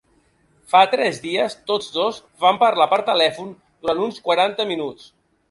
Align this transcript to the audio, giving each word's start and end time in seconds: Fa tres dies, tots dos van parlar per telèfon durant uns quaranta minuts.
Fa 0.73 0.79
tres 0.93 1.19
dies, 1.25 1.55
tots 1.71 1.91
dos 1.97 2.17
van 2.47 2.59
parlar 2.65 2.89
per 2.95 3.01
telèfon 3.11 3.53
durant 3.85 4.03
uns 4.09 4.19
quaranta 4.31 4.69
minuts. 4.75 5.09